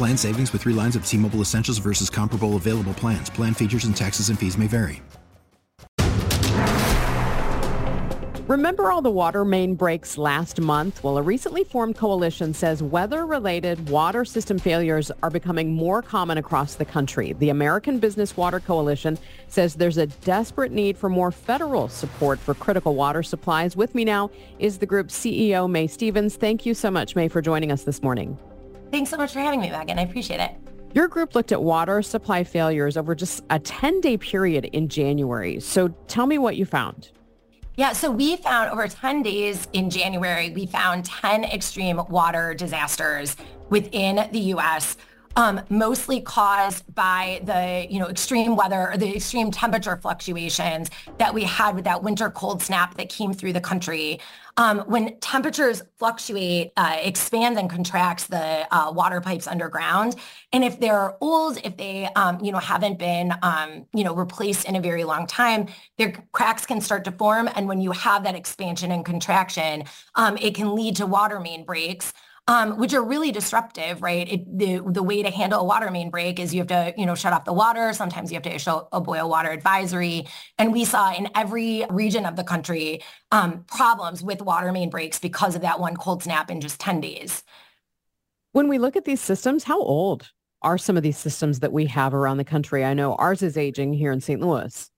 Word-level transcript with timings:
Plan 0.00 0.16
savings 0.16 0.50
with 0.54 0.62
three 0.62 0.72
lines 0.72 0.96
of 0.96 1.04
T 1.04 1.18
Mobile 1.18 1.40
Essentials 1.42 1.76
versus 1.76 2.08
comparable 2.08 2.56
available 2.56 2.94
plans. 2.94 3.28
Plan 3.28 3.52
features 3.52 3.84
and 3.84 3.94
taxes 3.94 4.30
and 4.30 4.38
fees 4.38 4.56
may 4.56 4.66
vary. 4.66 5.02
Remember 8.48 8.90
all 8.90 9.02
the 9.02 9.10
water 9.10 9.44
main 9.44 9.74
breaks 9.74 10.16
last 10.16 10.58
month? 10.58 11.04
Well, 11.04 11.18
a 11.18 11.22
recently 11.22 11.64
formed 11.64 11.98
coalition 11.98 12.54
says 12.54 12.82
weather-related 12.82 13.90
water 13.90 14.24
system 14.24 14.58
failures 14.58 15.12
are 15.22 15.28
becoming 15.28 15.74
more 15.74 16.00
common 16.00 16.38
across 16.38 16.76
the 16.76 16.86
country. 16.86 17.34
The 17.34 17.50
American 17.50 17.98
Business 17.98 18.38
Water 18.38 18.58
Coalition 18.58 19.18
says 19.48 19.74
there's 19.74 19.98
a 19.98 20.06
desperate 20.06 20.72
need 20.72 20.96
for 20.96 21.10
more 21.10 21.30
federal 21.30 21.88
support 21.88 22.38
for 22.38 22.54
critical 22.54 22.94
water 22.94 23.22
supplies. 23.22 23.76
With 23.76 23.94
me 23.94 24.06
now 24.06 24.30
is 24.58 24.78
the 24.78 24.86
group's 24.86 25.14
CEO, 25.14 25.68
Mae 25.68 25.86
Stevens. 25.86 26.36
Thank 26.36 26.64
you 26.64 26.72
so 26.72 26.90
much, 26.90 27.14
Mae, 27.14 27.28
for 27.28 27.42
joining 27.42 27.70
us 27.70 27.84
this 27.84 28.02
morning. 28.02 28.38
Thanks 28.90 29.10
so 29.10 29.16
much 29.16 29.32
for 29.32 29.40
having 29.40 29.60
me, 29.60 29.70
Megan. 29.70 29.98
I 29.98 30.02
appreciate 30.02 30.40
it. 30.40 30.52
Your 30.92 31.06
group 31.06 31.34
looked 31.34 31.52
at 31.52 31.62
water 31.62 32.02
supply 32.02 32.42
failures 32.42 32.96
over 32.96 33.14
just 33.14 33.44
a 33.50 33.60
10-day 33.60 34.16
period 34.16 34.64
in 34.66 34.88
January. 34.88 35.60
So 35.60 35.88
tell 36.08 36.26
me 36.26 36.38
what 36.38 36.56
you 36.56 36.64
found. 36.64 37.10
Yeah, 37.76 37.92
so 37.92 38.10
we 38.10 38.36
found 38.36 38.70
over 38.70 38.88
10 38.88 39.22
days 39.22 39.68
in 39.72 39.88
January, 39.88 40.50
we 40.50 40.66
found 40.66 41.04
10 41.04 41.44
extreme 41.44 42.00
water 42.08 42.52
disasters 42.54 43.36
within 43.68 44.28
the 44.32 44.40
U.S 44.40 44.96
um, 45.36 45.60
mostly 45.68 46.20
caused 46.20 46.92
by 46.94 47.40
the 47.44 47.86
you 47.88 47.98
know 47.98 48.08
extreme 48.08 48.56
weather 48.56 48.90
or 48.92 48.96
the 48.96 49.16
extreme 49.16 49.50
temperature 49.50 49.96
fluctuations 49.96 50.90
that 51.18 51.32
we 51.32 51.44
had 51.44 51.74
with 51.74 51.84
that 51.84 52.02
winter 52.02 52.30
cold 52.30 52.62
snap 52.62 52.96
that 52.96 53.08
came 53.08 53.32
through 53.32 53.52
the 53.52 53.60
country. 53.60 54.20
Um, 54.56 54.80
when 54.80 55.18
temperatures 55.20 55.82
fluctuate, 55.98 56.72
uh, 56.76 56.96
expands 57.00 57.58
and 57.58 57.70
contracts 57.70 58.26
the 58.26 58.66
uh, 58.74 58.90
water 58.92 59.20
pipes 59.20 59.46
underground. 59.46 60.16
And 60.52 60.64
if 60.64 60.80
they're 60.80 61.16
old, 61.20 61.58
if 61.64 61.76
they 61.76 62.08
um, 62.16 62.40
you 62.44 62.50
know 62.50 62.58
haven't 62.58 62.98
been 62.98 63.32
um, 63.42 63.86
you 63.94 64.04
know 64.04 64.14
replaced 64.14 64.68
in 64.68 64.76
a 64.76 64.80
very 64.80 65.04
long 65.04 65.26
time, 65.26 65.68
their 65.96 66.12
cracks 66.32 66.66
can 66.66 66.80
start 66.80 67.04
to 67.04 67.12
form. 67.12 67.48
And 67.54 67.68
when 67.68 67.80
you 67.80 67.92
have 67.92 68.24
that 68.24 68.34
expansion 68.34 68.90
and 68.90 69.04
contraction, 69.04 69.84
um, 70.16 70.36
it 70.38 70.54
can 70.54 70.74
lead 70.74 70.96
to 70.96 71.06
water 71.06 71.38
main 71.38 71.64
breaks 71.64 72.12
um, 72.48 72.78
which 72.78 72.94
are 72.94 73.02
really 73.02 73.30
disruptive, 73.32 74.02
right? 74.02 74.28
It, 74.28 74.58
the 74.58 74.82
the 74.84 75.02
way 75.02 75.22
to 75.22 75.30
handle 75.30 75.60
a 75.60 75.64
water 75.64 75.90
main 75.90 76.10
break 76.10 76.40
is 76.40 76.52
you 76.52 76.60
have 76.60 76.68
to, 76.68 76.94
you 76.96 77.06
know, 77.06 77.14
shut 77.14 77.32
off 77.32 77.44
the 77.44 77.52
water. 77.52 77.92
Sometimes 77.92 78.30
you 78.30 78.36
have 78.36 78.42
to 78.44 78.54
issue 78.54 78.80
a 78.92 79.00
boil 79.00 79.28
water 79.28 79.50
advisory. 79.50 80.26
And 80.58 80.72
we 80.72 80.84
saw 80.84 81.12
in 81.12 81.28
every 81.34 81.84
region 81.90 82.26
of 82.26 82.36
the 82.36 82.44
country 82.44 83.02
um, 83.30 83.64
problems 83.64 84.22
with 84.22 84.42
water 84.42 84.72
main 84.72 84.90
breaks 84.90 85.18
because 85.18 85.54
of 85.54 85.62
that 85.62 85.80
one 85.80 85.96
cold 85.96 86.22
snap 86.22 86.50
in 86.50 86.60
just 86.60 86.80
10 86.80 87.00
days. 87.00 87.42
When 88.52 88.68
we 88.68 88.78
look 88.78 88.96
at 88.96 89.04
these 89.04 89.20
systems, 89.20 89.64
how 89.64 89.80
old 89.80 90.30
are 90.62 90.76
some 90.76 90.96
of 90.96 91.02
these 91.02 91.18
systems 91.18 91.60
that 91.60 91.72
we 91.72 91.86
have 91.86 92.12
around 92.12 92.38
the 92.38 92.44
country? 92.44 92.84
I 92.84 92.94
know 92.94 93.14
ours 93.14 93.42
is 93.42 93.56
aging 93.56 93.92
here 93.92 94.12
in 94.12 94.20
St. 94.20 94.40
Louis. 94.40 94.90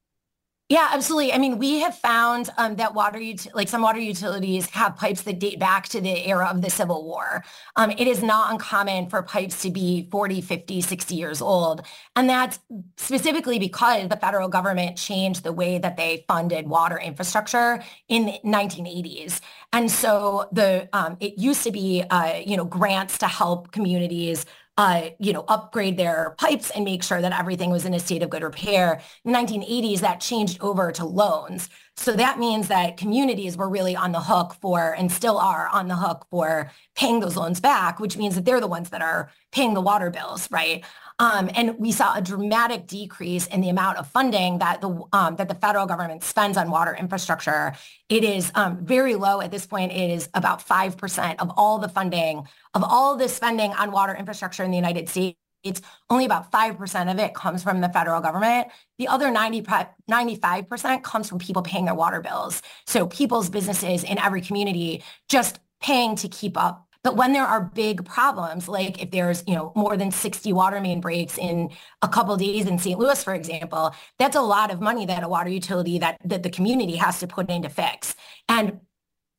Yeah, 0.68 0.88
absolutely. 0.90 1.34
I 1.34 1.38
mean, 1.38 1.58
we 1.58 1.80
have 1.80 1.98
found 1.98 2.48
um, 2.56 2.76
that 2.76 2.94
water, 2.94 3.18
ut- 3.18 3.46
like 3.54 3.68
some 3.68 3.82
water 3.82 3.98
utilities 3.98 4.70
have 4.70 4.96
pipes 4.96 5.20
that 5.22 5.38
date 5.38 5.58
back 5.60 5.86
to 5.90 6.00
the 6.00 6.26
era 6.26 6.46
of 6.46 6.62
the 6.62 6.70
Civil 6.70 7.04
War. 7.04 7.44
Um, 7.76 7.90
it 7.90 8.08
is 8.08 8.22
not 8.22 8.50
uncommon 8.50 9.10
for 9.10 9.22
pipes 9.22 9.60
to 9.62 9.70
be 9.70 10.08
40, 10.10 10.40
50, 10.40 10.80
60 10.80 11.14
years 11.14 11.42
old. 11.42 11.82
And 12.16 12.26
that's 12.26 12.58
specifically 12.96 13.58
because 13.58 14.08
the 14.08 14.16
federal 14.16 14.48
government 14.48 14.96
changed 14.96 15.42
the 15.42 15.52
way 15.52 15.76
that 15.76 15.98
they 15.98 16.24
funded 16.26 16.66
water 16.66 16.98
infrastructure 16.98 17.82
in 18.08 18.24
the 18.24 18.40
1980s. 18.42 19.40
And 19.74 19.90
so 19.90 20.48
the 20.52 20.88
um, 20.94 21.18
it 21.20 21.36
used 21.38 21.64
to 21.64 21.70
be, 21.70 22.02
uh, 22.08 22.36
you 22.46 22.56
know, 22.56 22.64
grants 22.64 23.18
to 23.18 23.26
help 23.26 23.72
communities 23.72 24.46
uh, 24.78 25.10
you 25.18 25.32
know, 25.32 25.44
upgrade 25.48 25.98
their 25.98 26.34
pipes 26.38 26.70
and 26.70 26.84
make 26.84 27.02
sure 27.02 27.20
that 27.20 27.38
everything 27.38 27.70
was 27.70 27.84
in 27.84 27.92
a 27.92 28.00
state 28.00 28.22
of 28.22 28.30
good 28.30 28.42
repair. 28.42 29.02
In 29.24 29.32
the 29.32 29.38
1980s, 29.38 30.00
that 30.00 30.20
changed 30.20 30.58
over 30.62 30.90
to 30.92 31.04
loans. 31.04 31.68
So 31.96 32.12
that 32.14 32.38
means 32.38 32.68
that 32.68 32.96
communities 32.96 33.56
were 33.56 33.68
really 33.68 33.94
on 33.94 34.12
the 34.12 34.20
hook 34.20 34.56
for, 34.62 34.94
and 34.94 35.12
still 35.12 35.36
are 35.36 35.68
on 35.68 35.88
the 35.88 35.96
hook 35.96 36.26
for 36.30 36.70
paying 36.94 37.20
those 37.20 37.36
loans 37.36 37.60
back, 37.60 38.00
which 38.00 38.16
means 38.16 38.34
that 38.34 38.46
they're 38.46 38.60
the 38.60 38.66
ones 38.66 38.88
that 38.90 39.02
are 39.02 39.30
paying 39.52 39.74
the 39.74 39.80
water 39.82 40.08
bills, 40.08 40.50
right? 40.50 40.84
Um, 41.22 41.48
and 41.54 41.78
we 41.78 41.92
saw 41.92 42.16
a 42.16 42.20
dramatic 42.20 42.88
decrease 42.88 43.46
in 43.46 43.60
the 43.60 43.68
amount 43.68 43.98
of 43.98 44.08
funding 44.08 44.58
that 44.58 44.80
the 44.80 45.04
um, 45.12 45.36
that 45.36 45.48
the 45.48 45.54
federal 45.54 45.86
government 45.86 46.24
spends 46.24 46.56
on 46.56 46.68
water 46.68 46.96
infrastructure. 46.98 47.74
It 48.08 48.24
is 48.24 48.50
um, 48.56 48.84
very 48.84 49.14
low 49.14 49.40
at 49.40 49.52
this 49.52 49.64
point. 49.64 49.92
It 49.92 50.10
is 50.10 50.28
about 50.34 50.60
five 50.60 50.96
percent 50.96 51.40
of 51.40 51.52
all 51.56 51.78
the 51.78 51.88
funding 51.88 52.48
of 52.74 52.82
all 52.82 53.16
the 53.16 53.28
spending 53.28 53.72
on 53.74 53.92
water 53.92 54.16
infrastructure 54.16 54.64
in 54.64 54.72
the 54.72 54.76
United 54.76 55.08
States. 55.08 55.38
It's 55.62 55.80
only 56.10 56.24
about 56.24 56.50
5% 56.50 57.12
of 57.12 57.20
it 57.20 57.34
comes 57.34 57.62
from 57.62 57.80
the 57.80 57.88
federal 57.88 58.20
government. 58.20 58.66
The 58.98 59.06
other 59.06 59.30
90, 59.30 59.62
95% 59.62 61.04
comes 61.04 61.28
from 61.28 61.38
people 61.38 61.62
paying 61.62 61.84
their 61.84 61.94
water 61.94 62.20
bills. 62.20 62.62
So 62.88 63.06
people's 63.06 63.48
businesses 63.48 64.02
in 64.02 64.18
every 64.18 64.40
community 64.40 65.04
just 65.28 65.60
paying 65.80 66.16
to 66.16 66.26
keep 66.26 66.56
up 66.56 66.88
but 67.02 67.16
when 67.16 67.32
there 67.32 67.44
are 67.44 67.60
big 67.74 68.04
problems, 68.04 68.68
like 68.68 69.02
if 69.02 69.10
there's, 69.10 69.42
you 69.46 69.54
know, 69.54 69.72
more 69.74 69.96
than 69.96 70.10
60 70.10 70.52
water 70.52 70.80
main 70.80 71.00
breaks 71.00 71.38
in 71.38 71.70
a 72.02 72.08
couple 72.08 72.36
days 72.36 72.66
in 72.66 72.78
St. 72.78 72.98
Louis, 72.98 73.22
for 73.22 73.34
example, 73.34 73.94
that's 74.18 74.36
a 74.36 74.42
lot 74.42 74.70
of 74.70 74.80
money 74.80 75.06
that 75.06 75.22
a 75.22 75.28
water 75.28 75.50
utility 75.50 75.98
that, 75.98 76.18
that 76.24 76.42
the 76.42 76.50
community 76.50 76.96
has 76.96 77.20
to 77.20 77.26
put 77.26 77.50
in 77.50 77.62
to 77.62 77.68
fix. 77.68 78.14
And, 78.48 78.80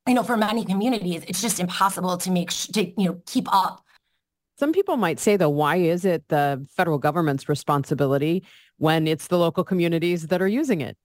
you 0.07 0.13
know, 0.13 0.23
for 0.23 0.35
many 0.35 0.66
communities, 0.66 1.23
it's 1.28 1.41
just 1.41 1.59
impossible 1.59 2.18
to 2.18 2.31
make, 2.31 2.52
sh- 2.52 2.68
to, 2.68 2.85
you 2.85 3.09
know, 3.09 3.22
keep 3.25 3.47
up 3.53 3.84
some 4.63 4.72
people 4.72 4.97
might 4.97 5.19
say, 5.19 5.35
though, 5.35 5.50
why 5.50 5.78
is 5.78 6.06
it 6.06 6.28
the 6.29 6.66
federal 6.69 7.00
government's 7.00 7.50
responsibility 7.50 8.46
when 8.78 9.07
it's 9.07 9.28
the 9.28 9.38
local 9.38 9.63
communities 9.63 10.28
that 10.28 10.41
are 10.41 10.47
using 10.47 10.81
it? 10.81 10.96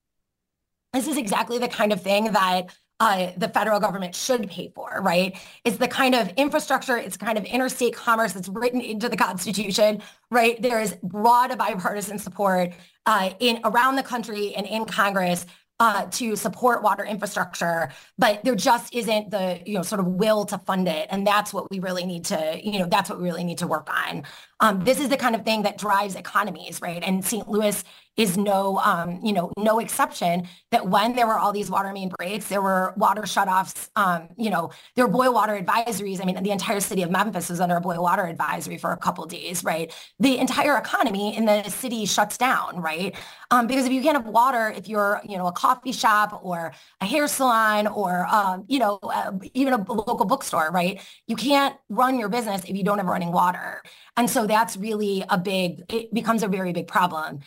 This 0.93 1.09
is 1.09 1.17
exactly 1.17 1.59
the 1.59 1.69
kind 1.69 1.93
of 1.93 2.03
thing 2.03 2.33
that 2.33 2.75
uh, 3.01 3.31
the 3.37 3.49
federal 3.49 3.79
government 3.79 4.15
should 4.15 4.49
pay 4.51 4.73
for, 4.75 5.01
right? 5.03 5.37
It's 5.65 5.77
the 5.77 5.89
kind 5.89 6.15
of 6.15 6.29
infrastructure, 6.37 6.97
it's 6.97 7.17
kind 7.17 7.39
of 7.39 7.45
interstate 7.45 7.95
commerce 7.95 8.33
that's 8.33 8.49
written 8.49 8.81
into 8.81 9.09
the 9.09 9.17
Constitution, 9.17 10.03
right? 10.31 10.61
There 10.61 10.81
is 10.81 10.97
broad 11.03 11.56
bipartisan 11.56 12.19
support 12.19 12.73
uh, 13.06 13.31
in 13.39 13.61
around 13.65 13.97
the 13.97 14.03
country 14.03 14.55
and 14.55 14.67
in 14.67 14.85
Congress 14.85 15.47
uh, 15.81 16.06
to 16.06 16.35
support 16.35 16.83
water 16.83 17.05
infrastructure, 17.05 17.91
but 18.19 18.43
there 18.43 18.56
just 18.56 18.93
isn't 18.93 19.31
the 19.31 19.61
you 19.65 19.75
know 19.75 19.83
sort 19.83 20.01
of 20.01 20.06
will 20.06 20.44
to 20.44 20.59
fund 20.59 20.89
it, 20.89 21.06
and 21.11 21.25
that's 21.25 21.55
what 21.55 21.71
we 21.71 21.79
really 21.79 22.05
need 22.05 22.25
to 22.25 22.61
you 22.62 22.81
know 22.81 22.87
that's 22.87 23.09
what 23.09 23.19
we 23.19 23.25
really 23.25 23.44
need 23.44 23.59
to 23.59 23.67
work 23.67 23.89
on. 23.89 24.25
Um, 24.59 24.83
this 24.83 24.99
is 24.99 25.09
the 25.09 25.17
kind 25.17 25.37
of 25.37 25.44
thing 25.44 25.62
that 25.62 25.79
drives 25.79 26.17
economies, 26.17 26.81
right? 26.83 27.03
And 27.05 27.25
St. 27.25 27.49
Louis 27.49 27.85
is 28.19 28.37
no, 28.37 28.79
um, 28.79 29.20
you 29.23 29.32
know, 29.32 29.50
no 29.56 29.79
exception 29.79 30.47
that 30.73 30.88
when 30.88 31.15
there 31.15 31.26
were 31.26 31.38
all 31.38 31.53
these 31.53 31.70
water 31.70 31.93
main 31.93 32.11
breaks, 32.19 32.49
there 32.49 32.61
were 32.61 32.93
water 32.97 33.23
shutoffs, 33.23 33.88
um, 33.94 34.29
you 34.37 34.50
know, 34.50 34.70
there 34.97 35.06
were 35.06 35.12
boil 35.12 35.32
water 35.32 35.59
advisories. 35.59 36.20
I 36.20 36.25
mean, 36.25 36.43
the 36.43 36.50
entire 36.50 36.81
city 36.81 37.03
of 37.03 37.12
Memphis 37.12 37.49
was 37.49 37.61
under 37.61 37.76
a 37.76 37.81
boil 37.81 38.03
water 38.03 38.26
advisory 38.26 38.76
for 38.76 38.91
a 38.91 38.97
couple 38.97 39.25
days, 39.26 39.62
right? 39.62 39.94
The 40.19 40.37
entire 40.38 40.76
economy 40.76 41.37
in 41.37 41.44
the 41.44 41.62
city 41.70 42.05
shuts 42.06 42.37
down, 42.37 42.82
right? 42.82 43.15
Um, 43.53 43.69
because 43.69 43.87
if 43.87 43.93
you 43.93 44.03
can't 44.03 44.17
have 44.17 44.26
water, 44.26 44.75
if 44.76 44.88
you're, 44.88 45.20
you 45.25 45.38
know, 45.38 45.47
a 45.47 45.53
coffee 45.53 45.93
shop 45.93 46.41
or 46.43 46.73
a 47.00 47.06
hair 47.06 47.29
salon 47.29 47.87
or, 47.87 48.26
um, 48.26 48.65
you 48.67 48.81
know, 48.81 48.99
uh, 49.00 49.31
even 49.55 49.73
a 49.73 49.93
local 49.93 50.26
bookstore, 50.26 50.70
right? 50.73 51.00
You 51.29 51.37
can't 51.37 51.76
run 51.88 52.19
your 52.19 52.29
business 52.29 52.65
if 52.65 52.76
you 52.76 52.82
don't 52.82 52.99
have 52.99 53.06
running 53.06 53.31
water. 53.31 53.81
And 54.17 54.29
so 54.29 54.49
that's 54.49 54.76
really 54.76 55.25
a 55.29 55.38
big, 55.38 55.85
it 55.88 56.12
becomes 56.12 56.43
a 56.43 56.49
very 56.49 56.73
big 56.73 56.88
problem 56.88 57.41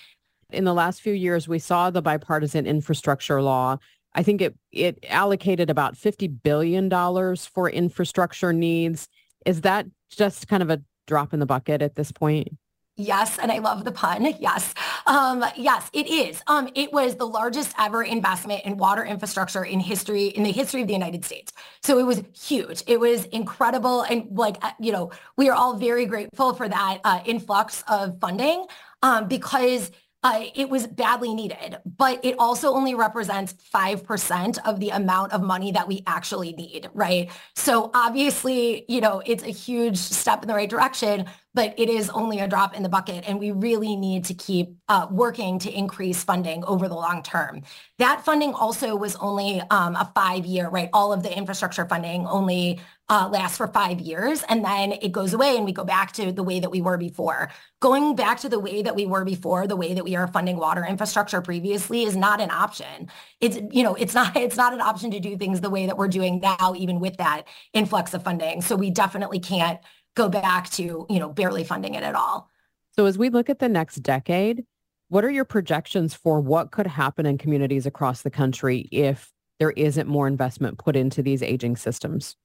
in 0.52 0.66
the 0.66 0.74
last 0.74 1.02
few 1.02 1.14
years, 1.14 1.48
we 1.48 1.60
saw 1.60 1.90
the 1.90 2.02
bipartisan 2.02 2.66
infrastructure 2.66 3.42
law. 3.42 3.78
I 4.14 4.24
think 4.24 4.42
it, 4.42 4.56
it 4.72 5.06
allocated 5.08 5.70
about 5.70 5.96
$50 5.96 6.44
billion 6.44 6.90
for 7.38 7.70
infrastructure 7.70 8.52
needs. 8.54 9.08
Is 9.46 9.62
that 9.62 9.86
just 10.10 10.48
kind 10.48 10.62
of 10.62 10.70
a 10.70 10.82
drop 11.08 11.34
in 11.34 11.40
the 11.40 11.46
bucket 11.46 11.82
at 11.82 11.96
this 11.96 12.12
point? 12.12 12.50
Yes, 12.98 13.40
and 13.40 13.52
I 13.52 13.60
love 13.60 13.86
the 13.86 13.92
pun. 13.92 14.36
Yes, 14.40 14.74
um, 15.08 15.44
yes, 15.56 15.90
it 15.94 16.08
is. 16.08 16.44
Um, 16.48 16.70
it 16.76 16.92
was 16.92 17.16
the 17.16 17.26
largest 17.26 17.74
ever 17.80 18.04
investment 18.04 18.64
in 18.66 18.78
water 18.78 19.04
infrastructure 19.04 19.64
in 19.64 19.80
history, 19.80 20.26
in 20.28 20.44
the 20.44 20.52
history 20.52 20.82
of 20.82 20.88
the 20.88 20.94
United 20.94 21.24
States. 21.24 21.54
So 21.82 21.98
it 22.00 22.04
was 22.04 22.22
huge. 22.38 22.84
It 22.88 23.00
was 23.00 23.26
incredible, 23.26 24.02
and 24.04 24.28
like 24.38 24.58
uh, 24.62 24.72
you 24.80 24.92
know, 24.92 25.12
we 25.38 25.50
are 25.50 25.56
all 25.56 25.78
very 25.78 26.06
grateful 26.06 26.54
for 26.54 26.68
that 26.68 27.00
uh, 27.04 27.22
influx 27.26 27.84
of 27.88 28.20
funding 28.20 28.66
um, 29.02 29.28
because 29.28 29.90
uh, 30.24 30.46
it 30.54 30.70
was 30.70 30.86
badly 30.86 31.34
needed, 31.34 31.78
but 31.98 32.24
it 32.24 32.36
also 32.38 32.74
only 32.74 32.94
represents 32.94 33.54
5% 33.74 34.58
of 34.66 34.80
the 34.80 34.90
amount 34.90 35.34
of 35.34 35.42
money 35.42 35.72
that 35.72 35.88
we 35.88 36.04
actually 36.06 36.54
need, 36.54 36.90
right? 36.94 37.30
So 37.56 37.90
obviously, 37.96 38.86
you 38.88 39.02
know, 39.02 39.24
it's 39.26 39.44
a 39.44 39.48
huge 39.48 39.98
step 39.98 40.44
in 40.44 40.48
the 40.48 40.54
right 40.54 40.70
direction, 40.70 41.26
but 41.54 41.74
it 41.78 41.90
is 41.90 42.10
only 42.10 42.40
a 42.40 42.48
drop 42.48 42.76
in 42.76 42.84
the 42.84 42.90
bucket. 42.90 43.26
And 43.28 43.40
we 43.40 43.52
really 43.52 43.96
need 43.96 44.26
to 44.26 44.34
keep 44.34 44.76
uh, 44.88 45.08
working 45.12 45.60
to 45.60 45.72
increase 45.72 46.24
funding 46.24 46.64
over 46.66 46.88
the 46.88 46.96
long 46.96 47.24
term. 47.24 47.64
That 48.00 48.24
funding 48.24 48.54
also 48.54 48.96
was 48.96 49.16
only 49.18 49.62
um, 49.70 49.96
a 49.96 50.12
five 50.16 50.46
year, 50.46 50.70
right? 50.70 50.90
All 50.94 51.12
of 51.12 51.24
the 51.24 51.36
infrastructure 51.36 51.86
funding 51.86 52.26
only 52.26 52.80
uh, 53.10 53.28
lasts 53.30 53.58
for 53.58 53.68
five 53.68 54.00
years 54.00 54.42
and 54.48 54.64
then 54.64 54.94
it 54.94 55.12
goes 55.12 55.34
away 55.34 55.58
and 55.58 55.66
we 55.66 55.74
go 55.74 55.84
back 55.84 56.14
to 56.14 56.32
the 56.32 56.44
way 56.44 56.62
that 56.62 56.72
we 56.72 56.82
were 56.82 56.98
before. 56.98 57.52
Going 57.82 58.16
back 58.16 58.40
to 58.40 58.48
the 58.48 58.60
way 58.60 58.82
that 58.82 58.96
we 58.96 59.06
were 59.06 59.26
before, 59.26 59.68
the 59.68 59.76
way 59.76 59.94
that 59.94 60.06
we 60.06 60.16
are 60.16 60.28
funding 60.28 60.56
water 60.56 60.86
infrastructure 60.86 61.42
previously 61.42 62.04
is 62.04 62.16
not 62.16 62.40
an 62.40 62.50
option. 62.50 63.10
It's, 63.42 63.60
you 63.70 63.84
know, 63.84 63.96
it's 63.96 64.14
not, 64.16 64.38
it's 64.38 64.56
not 64.56 64.74
an 64.74 64.80
option 64.80 65.12
to 65.12 65.20
do 65.20 65.38
things 65.38 65.60
the 65.60 65.70
way 65.70 65.88
that 65.88 65.98
we're 65.98 66.08
doing 66.08 66.40
now, 66.40 66.74
even 66.78 67.02
with 67.02 67.18
that 67.18 67.44
influx 67.74 68.14
of 68.14 68.24
funding. 68.24 68.62
So 68.62 68.78
we 68.78 68.90
definitely 68.90 69.40
can't 69.40 69.82
go 70.16 70.30
back 70.30 70.70
to, 70.72 71.06
you 71.10 71.20
know, 71.20 71.30
barely 71.30 71.64
funding 71.64 71.96
it 71.96 72.04
at 72.04 72.16
all. 72.16 72.50
So 72.96 73.06
as 73.06 73.18
we 73.18 73.30
look 73.30 73.50
at 73.50 73.60
the 73.60 73.70
next 73.70 73.98
decade, 73.98 74.66
what 75.10 75.26
are 75.26 75.30
your 75.30 75.46
projections 75.46 76.14
for 76.14 76.40
what 76.40 76.72
could 76.72 76.88
happen 76.88 77.26
in 77.26 77.38
communities 77.38 77.86
across 77.86 78.22
the 78.22 78.30
country 78.30 78.88
if 78.92 79.32
there 79.60 79.72
isn't 79.72 80.08
more 80.08 80.28
investment 80.28 80.78
put 80.78 80.96
into 80.96 81.22
these 81.22 81.44
aging 81.44 81.76
systems? 81.76 82.36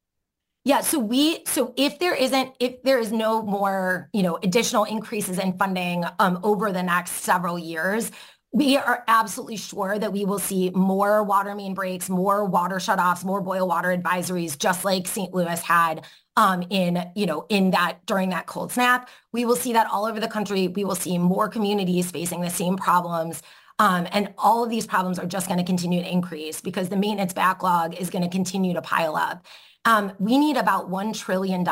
Yeah, 0.65 0.81
so 0.81 0.99
we 0.99 1.45
so 1.47 1.73
if 1.77 2.01
there 2.01 2.15
isn't 2.15 2.55
if 2.59 2.83
there 2.83 2.99
is 2.99 3.13
no 3.13 3.41
more, 3.41 4.11
you 4.13 4.25
know, 4.25 4.37
additional 4.43 4.83
increases 4.83 5.39
in 5.39 5.57
funding 5.57 6.05
um, 6.19 6.41
over 6.43 6.73
the 6.73 6.83
next 6.83 7.13
several 7.23 7.57
years, 7.57 8.11
we 8.53 8.77
are 8.77 9.05
absolutely 9.07 9.59
sure 9.59 9.97
that 9.97 10.13
we 10.13 10.25
will 10.25 10.41
see 10.41 10.71
more 10.71 11.23
water 11.23 11.55
main 11.55 11.75
breaks, 11.75 12.09
more 12.09 12.45
water 12.45 12.77
shutoffs, 12.77 13.25
more 13.25 13.41
boil 13.41 13.69
water 13.69 13.97
advisories, 13.97 14.59
just 14.59 14.85
like 14.85 15.07
St. 15.07 15.33
Louis 15.33 15.61
had 15.63 16.05
um, 16.37 16.63
in, 16.71 17.11
you 17.15 17.27
know, 17.27 17.47
in 17.49 17.71
that 17.71 18.05
during 18.07 18.31
that 18.31 18.47
cold 18.47 18.73
snap. 18.73 19.09
We 19.33 19.45
will 19.45 19.57
see 19.57 19.73
that 19.73 19.89
all 19.91 20.05
over 20.07 20.21
the 20.21 20.29
country. 20.29 20.69
We 20.69 20.85
will 20.85 20.95
see 20.95 21.19
more 21.19 21.49
communities 21.49 22.11
facing 22.11 22.41
the 22.41 22.51
same 22.51 22.77
problems. 22.77 23.43
Um, 23.79 24.07
and 24.13 24.33
all 24.39 24.65
of 24.65 24.71
these 24.71 24.87
problems 24.87 25.19
are 25.19 25.27
just 25.27 25.49
going 25.49 25.59
to 25.59 25.65
continue 25.65 26.03
to 26.03 26.11
increase 26.11 26.61
because 26.61 26.89
the 26.89 26.97
maintenance 26.97 27.35
backlog 27.35 27.95
is 27.95 28.11
going 28.11 28.23
to 28.23 28.31
continue 28.31 28.73
to 28.75 28.83
pile 28.83 29.17
up. 29.17 29.45
Um, 29.85 30.13
we 30.19 30.37
need 30.37 30.57
about 30.57 30.91
$1 30.91 31.17
trillion 31.17 31.65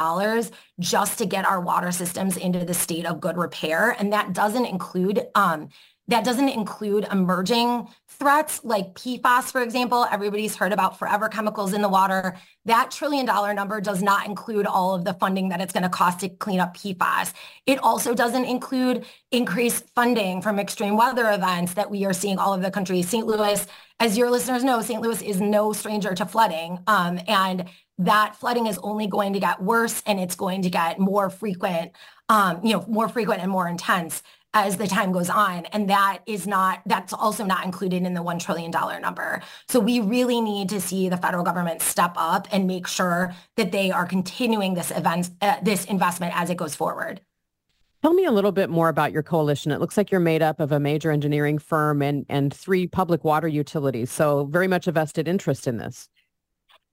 just 0.79 1.19
to 1.19 1.27
get 1.27 1.45
our 1.45 1.61
water 1.61 1.91
systems 1.91 2.37
into 2.37 2.65
the 2.65 2.75
state 2.75 3.07
of 3.07 3.21
good 3.21 3.37
repair. 3.37 3.97
And 3.99 4.13
that 4.13 4.33
doesn't 4.33 4.67
include 4.67 5.27
um, 5.35 5.69
that 6.09 6.25
doesn't 6.25 6.51
include 6.51 7.07
emerging 7.11 7.89
threats 8.09 8.63
like 8.63 8.95
PFAS, 8.95 9.51
for 9.51 9.63
example. 9.63 10.07
Everybody's 10.11 10.55
heard 10.55 10.73
about 10.73 10.99
forever 10.99 11.29
chemicals 11.29 11.73
in 11.73 11.81
the 11.81 11.89
water. 11.89 12.37
That 12.67 12.91
trillion 12.91 13.25
dollar 13.25 13.55
number 13.55 13.81
does 13.81 14.03
not 14.03 14.27
include 14.27 14.67
all 14.67 14.95
of 14.95 15.05
the 15.05 15.15
funding 15.15 15.49
that 15.49 15.61
it's 15.61 15.73
going 15.73 15.83
to 15.83 15.89
cost 15.89 16.21
to 16.21 16.29
clean 16.29 16.61
up 16.61 16.77
PFAS. 16.77 17.33
It 17.67 17.79
also 17.79 18.15
doesn't 18.15 18.45
include 18.45 19.07
increased 19.31 19.89
funding 19.95 20.43
from 20.43 20.59
extreme 20.59 20.97
weather 20.97 21.31
events 21.31 21.75
that 21.75 21.91
we 21.91 22.05
are 22.05 22.13
seeing 22.13 22.39
all 22.39 22.53
over 22.53 22.63
the 22.63 22.71
country. 22.71 23.01
St. 23.03 23.27
Louis, 23.27 23.67
as 23.99 24.19
your 24.19 24.31
listeners 24.31 24.63
know, 24.63 24.83
St. 24.83 25.01
Louis 25.01 25.23
is 25.23 25.41
no 25.41 25.73
stranger 25.73 26.15
to 26.15 26.27
flooding. 26.27 26.79
Um, 26.87 27.19
and 27.27 27.65
that 27.99 28.37
flooding 28.37 28.67
is 28.67 28.79
only 28.83 29.07
going 29.07 29.33
to 29.33 29.41
get 29.41 29.63
worse 29.63 30.03
and 30.05 30.21
it's 30.21 30.35
going 30.35 30.63
to 30.63 30.71
get 30.71 30.99
more 30.99 31.31
frequent, 31.31 31.93
um, 32.29 32.61
you 32.63 32.75
know, 32.75 32.85
more 32.89 33.09
frequent 33.09 33.41
and 33.41 33.51
more 33.51 33.69
intense 33.69 34.23
as 34.55 34.77
the 34.77 34.87
time 34.87 35.13
goes 35.13 35.29
on. 35.29 35.67
And 35.67 35.91
that 35.91 36.21
is 36.27 36.47
not, 36.47 36.81
that's 36.87 37.13
also 37.13 37.45
not 37.45 37.65
included 37.65 38.05
in 38.05 38.15
the 38.15 38.23
$1 38.23 38.39
trillion 38.39 38.71
number. 38.71 39.43
So 39.69 39.81
we 39.81 40.01
really 40.01 40.41
need 40.41 40.69
to 40.71 40.81
see 40.81 41.09
the 41.09 41.17
federal 41.17 41.45
government 41.45 41.83
step 41.83 42.13
up 42.17 42.49
and 42.53 42.67
make 42.67 42.87
sure 42.87 43.35
that 43.57 43.73
they 43.73 43.91
are 43.91 44.07
continuing 44.07 44.75
this 44.75 44.91
event, 44.91 45.31
uh, 45.43 45.57
this 45.63 45.85
investment 45.85 46.35
as 46.37 46.49
it 46.51 46.57
goes 46.57 46.75
forward. 46.75 47.21
Tell 48.03 48.13
me 48.13 48.27
a 48.27 48.33
little 48.33 48.53
bit 48.53 48.69
more 48.69 48.91
about 48.91 49.13
your 49.13 49.23
coalition. 49.23 49.73
It 49.73 49.81
looks 49.81 49.97
like 49.97 50.11
you're 50.11 50.21
made 50.21 50.43
up 50.43 50.61
of 50.61 50.73
a 50.73 50.79
major 50.79 51.11
engineering 51.11 51.59
firm 51.59 52.03
and, 52.03 52.27
and 52.29 52.53
three 52.53 52.87
public 52.87 53.25
water 53.25 53.49
utilities. 53.49 54.13
So 54.13 54.45
very 54.45 54.69
much 54.69 54.87
a 54.87 54.93
vested 54.93 55.27
interest 55.27 55.67
in 55.67 55.79
this. 55.79 56.11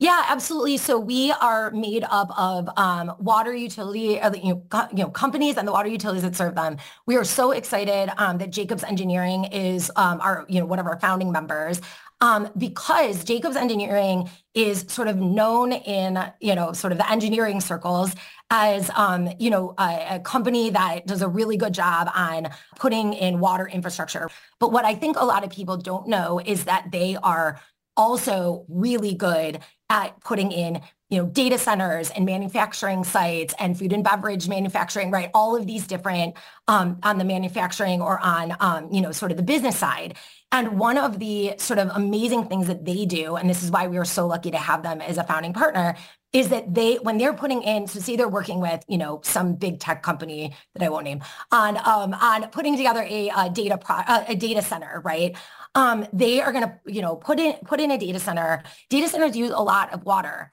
Yeah, 0.01 0.25
absolutely. 0.30 0.77
So 0.77 1.00
we 1.00 1.31
are 1.31 1.69
made 1.69 2.03
up 2.09 2.36
of 2.36 2.68
um, 2.75 3.13
water 3.19 3.53
utility, 3.53 4.19
uh, 4.19 4.33
you, 4.33 4.56
know, 4.56 4.63
co- 4.68 4.88
you 4.89 5.03
know, 5.03 5.12
companies 5.12 5.57
and 5.57 5.68
the 5.68 5.71
water 5.71 5.89
utilities 5.89 6.24
that 6.24 6.36
serve 6.36 6.56
them. 6.56 6.77
We 7.06 7.18
are 7.18 7.24
so 7.24 7.51
excited 7.51 8.12
um, 8.18 8.39
that 8.39 8.50
Jacobs 8.50 8.83
Engineering 8.83 9.44
is 9.45 9.92
um, 9.95 10.19
our, 10.19 10.48
you 10.50 10.59
know, 10.59 10.65
one 10.65 10.80
of 10.80 10.88
our 10.88 11.00
founding 11.00 11.31
members. 11.31 11.81
Um, 12.19 12.50
because 12.57 13.24
Jacobs 13.24 13.56
Engineering 13.56 14.27
is 14.56 14.86
sort 14.88 15.07
of 15.07 15.18
known 15.18 15.71
in, 15.71 16.18
you 16.39 16.56
know, 16.56 16.74
sort 16.74 16.94
of 16.94 16.98
the 16.98 17.09
engineering 17.09 17.62
circles 17.62 18.15
as, 18.50 18.89
um, 18.95 19.30
you 19.38 19.51
know, 19.51 19.75
a, 19.77 20.15
a, 20.15 20.19
company 20.19 20.71
that 20.71 21.06
does 21.06 21.21
a 21.21 21.27
really 21.27 21.57
good 21.57 21.74
job 21.74 22.09
on 22.15 22.50
putting 22.75 23.13
in 23.13 23.39
water 23.39 23.68
infrastructure. 23.68 24.30
But 24.59 24.71
what 24.71 24.83
I 24.83 24.94
think 24.95 25.15
a 25.18 25.25
lot 25.25 25.44
of 25.44 25.51
people 25.51 25.77
don't 25.77 26.07
know 26.07 26.39
is 26.44 26.65
that 26.65 26.92
they 26.92 27.18
are 27.24 27.59
also 28.01 28.65
really 28.68 29.13
good 29.13 29.59
at 29.89 30.19
putting 30.21 30.51
in 30.51 30.81
you 31.12 31.18
know 31.18 31.28
data 31.28 31.58
centers 31.58 32.10
and 32.10 32.25
manufacturing 32.25 33.04
sites 33.04 33.54
and 33.60 33.78
food 33.78 33.94
and 33.94 34.04
beverage 34.04 34.48
manufacturing 34.48 35.12
right 35.12 35.30
all 35.34 35.56
of 35.56 35.68
these 35.68 35.86
different 35.86 36.36
um, 36.68 36.98
on 37.04 37.18
the 37.18 37.25
manufacturing 37.25 38.01
or 38.01 38.20
on 38.20 38.56
um, 38.60 38.91
you 38.91 39.01
know 39.01 39.12
sort 39.12 39.30
of 39.30 39.38
the 39.38 39.44
business 39.44 39.77
side 39.77 40.15
and 40.53 40.80
one 40.80 40.98
of 40.98 41.20
the 41.20 41.53
sort 41.58 41.77
of 41.80 41.89
amazing 41.94 42.46
things 42.46 42.68
that 42.68 42.86
they 42.86 43.06
do 43.06 43.36
and 43.36 43.50
this 43.50 43.62
is 43.62 43.70
why 43.70 43.88
we 43.88 43.98
were 43.98 44.06
so 44.06 44.25
lucky 44.25 44.50
to 44.50 44.58
have 44.58 44.82
them 44.82 45.01
as 45.01 45.18
a 45.18 45.24
founding 45.24 45.53
partner 45.53 45.96
is 46.34 46.48
that 46.48 46.74
they 46.74 46.96
when 46.96 47.18
they're 47.18 47.34
putting 47.34 47.62
in 47.62 47.86
so 47.86 48.00
see 48.00 48.15
they're 48.15 48.30
working 48.30 48.62
with 48.62 48.84
you 48.88 48.98
know 48.98 49.20
some 49.24 49.53
big 49.53 49.80
tech 49.80 50.01
company 50.01 50.56
that 50.74 50.84
i 50.84 50.89
won't 50.89 51.03
name 51.03 51.22
on 51.51 51.77
um, 51.86 52.13
on 52.13 52.48
putting 52.50 52.77
together 52.77 53.06
a, 53.08 53.30
a 53.36 53.50
data 53.50 53.77
pro, 53.77 53.98
uh, 53.98 54.24
a 54.30 54.36
data 54.36 54.62
center 54.62 55.01
right 55.03 55.36
um, 55.74 56.06
they 56.12 56.41
are 56.41 56.51
going 56.51 56.65
to, 56.65 56.80
you 56.86 57.01
know, 57.01 57.15
put 57.15 57.39
in 57.39 57.53
put 57.63 57.80
in 57.80 57.91
a 57.91 57.98
data 57.98 58.20
center. 58.20 58.62
Data 58.89 59.08
centers 59.08 59.38
use 59.38 59.51
a 59.51 59.62
lot 59.62 59.94
of 59.94 60.03
water. 60.03 60.51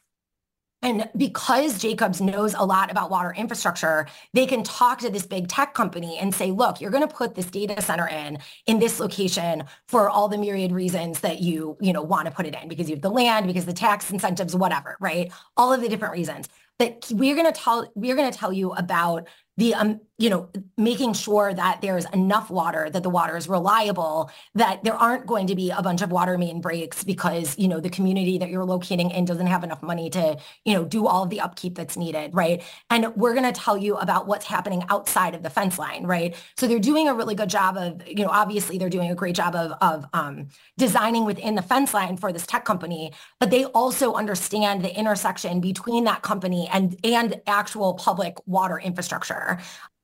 And 0.80 1.08
because 1.16 1.80
Jacobs 1.80 2.20
knows 2.20 2.54
a 2.54 2.62
lot 2.64 2.90
about 2.90 3.10
water 3.10 3.34
infrastructure, 3.36 4.06
they 4.32 4.46
can 4.46 4.62
talk 4.62 5.00
to 5.00 5.10
this 5.10 5.26
big 5.26 5.48
tech 5.48 5.74
company 5.74 6.18
and 6.18 6.32
say, 6.32 6.52
look, 6.52 6.80
you're 6.80 6.92
going 6.92 7.06
to 7.06 7.12
put 7.12 7.34
this 7.34 7.46
data 7.46 7.82
center 7.82 8.06
in 8.06 8.38
in 8.66 8.78
this 8.78 9.00
location 9.00 9.64
for 9.88 10.08
all 10.08 10.28
the 10.28 10.38
myriad 10.38 10.70
reasons 10.70 11.18
that 11.20 11.40
you, 11.40 11.76
you 11.80 11.92
know, 11.92 12.02
want 12.02 12.26
to 12.26 12.30
put 12.30 12.46
it 12.46 12.54
in 12.60 12.68
because 12.68 12.88
you 12.88 12.94
have 12.94 13.02
the 13.02 13.10
land, 13.10 13.48
because 13.48 13.66
the 13.66 13.72
tax 13.72 14.10
incentives, 14.12 14.54
whatever, 14.54 14.96
right? 15.00 15.32
All 15.56 15.72
of 15.72 15.80
the 15.80 15.88
different 15.88 16.14
reasons. 16.14 16.48
But 16.78 17.10
we're 17.12 17.34
going 17.34 17.52
to 17.52 17.60
tell 17.60 17.90
we're 17.96 18.14
going 18.14 18.30
to 18.30 18.38
tell 18.38 18.52
you 18.52 18.72
about 18.72 19.26
the 19.58 19.74
um, 19.74 20.00
you 20.18 20.28
know, 20.28 20.48
making 20.76 21.12
sure 21.12 21.54
that 21.54 21.80
there's 21.80 22.04
enough 22.06 22.50
water, 22.50 22.90
that 22.90 23.04
the 23.04 23.08
water 23.08 23.36
is 23.36 23.48
reliable, 23.48 24.32
that 24.56 24.82
there 24.82 24.94
aren't 24.94 25.28
going 25.28 25.46
to 25.46 25.54
be 25.54 25.70
a 25.70 25.80
bunch 25.80 26.02
of 26.02 26.10
water 26.10 26.36
main 26.36 26.60
breaks 26.60 27.04
because, 27.04 27.56
you 27.56 27.68
know, 27.68 27.78
the 27.78 27.88
community 27.88 28.36
that 28.36 28.50
you're 28.50 28.64
locating 28.64 29.12
in 29.12 29.24
doesn't 29.24 29.46
have 29.46 29.62
enough 29.62 29.80
money 29.80 30.10
to, 30.10 30.36
you 30.64 30.74
know, 30.74 30.84
do 30.84 31.06
all 31.06 31.22
of 31.22 31.30
the 31.30 31.40
upkeep 31.40 31.76
that's 31.76 31.96
needed, 31.96 32.34
right? 32.34 32.64
And 32.90 33.14
we're 33.14 33.32
going 33.32 33.44
to 33.44 33.58
tell 33.58 33.78
you 33.78 33.94
about 33.94 34.26
what's 34.26 34.44
happening 34.44 34.82
outside 34.88 35.36
of 35.36 35.44
the 35.44 35.50
fence 35.50 35.78
line, 35.78 36.04
right? 36.04 36.34
So 36.56 36.66
they're 36.66 36.80
doing 36.80 37.06
a 37.06 37.14
really 37.14 37.36
good 37.36 37.48
job 37.48 37.76
of, 37.76 38.04
you 38.04 38.24
know, 38.24 38.30
obviously 38.30 38.76
they're 38.76 38.90
doing 38.90 39.12
a 39.12 39.14
great 39.14 39.36
job 39.36 39.54
of, 39.54 39.72
of 39.80 40.04
um, 40.14 40.48
designing 40.76 41.26
within 41.26 41.54
the 41.54 41.62
fence 41.62 41.94
line 41.94 42.16
for 42.16 42.32
this 42.32 42.44
tech 42.44 42.64
company, 42.64 43.12
but 43.38 43.50
they 43.50 43.66
also 43.66 44.14
understand 44.14 44.84
the 44.84 44.98
intersection 44.98 45.60
between 45.60 46.02
that 46.04 46.22
company 46.22 46.68
and, 46.72 46.98
and 47.04 47.40
actual 47.46 47.94
public 47.94 48.36
water 48.46 48.80
infrastructure. 48.80 49.47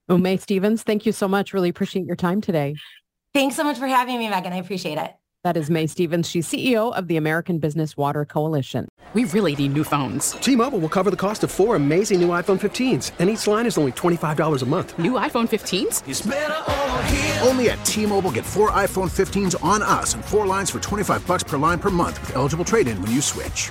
Well, 0.08 0.18
Mae 0.18 0.36
Stevens, 0.36 0.82
thank 0.82 1.06
you 1.06 1.12
so 1.12 1.26
much. 1.26 1.52
Really 1.52 1.70
appreciate 1.70 2.06
your 2.06 2.16
time 2.16 2.40
today. 2.40 2.76
Thanks 3.32 3.56
so 3.56 3.64
much 3.64 3.78
for 3.78 3.86
having 3.86 4.18
me, 4.18 4.28
Megan. 4.28 4.52
I 4.52 4.56
appreciate 4.56 4.98
it. 4.98 5.14
That 5.44 5.58
is 5.58 5.68
Mae 5.68 5.86
Stevens. 5.86 6.28
She's 6.28 6.48
CEO 6.48 6.96
of 6.96 7.06
the 7.06 7.18
American 7.18 7.58
Business 7.58 7.98
Water 7.98 8.24
Coalition. 8.24 8.88
We 9.12 9.24
really 9.24 9.54
need 9.54 9.74
new 9.74 9.84
phones. 9.84 10.32
T-Mobile 10.32 10.78
will 10.78 10.88
cover 10.88 11.10
the 11.10 11.16
cost 11.16 11.44
of 11.44 11.50
four 11.50 11.76
amazing 11.76 12.20
new 12.20 12.28
iPhone 12.28 12.58
15s, 12.58 13.12
and 13.18 13.28
each 13.28 13.46
line 13.46 13.66
is 13.66 13.76
only 13.76 13.92
$25 13.92 14.62
a 14.62 14.66
month. 14.66 14.98
New 14.98 15.12
iPhone 15.12 15.46
15s? 15.46 17.46
Only 17.46 17.68
at 17.68 17.84
T-Mobile 17.84 18.30
get 18.30 18.46
four 18.46 18.70
iPhone 18.70 19.10
15s 19.10 19.62
on 19.62 19.82
us 19.82 20.14
and 20.14 20.24
four 20.24 20.46
lines 20.46 20.70
for 20.70 20.80
25 20.80 21.26
bucks 21.26 21.44
per 21.44 21.58
line 21.58 21.78
per 21.78 21.90
month 21.90 22.18
with 22.22 22.34
eligible 22.34 22.64
trade-in 22.64 23.00
when 23.02 23.12
you 23.12 23.20
switch. 23.20 23.70